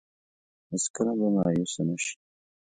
هېڅ 0.69 0.83
کله 0.95 1.11
به 1.19 1.27
مايوسه 1.35 1.81
نه 1.87 1.95
شي. 2.03 2.15